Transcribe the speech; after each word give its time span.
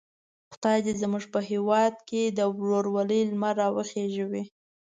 خدای 0.53 0.79
دې 0.85 0.93
زموږ 1.01 1.23
په 1.33 1.39
هیواد 1.51 1.93
کې 2.09 2.21
د 2.37 2.39
ورورولۍ 2.59 3.21
لمر 3.31 3.55
را 3.61 3.67
وخېژوي. 3.75 4.43